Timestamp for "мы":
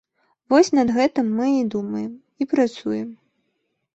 1.41-1.49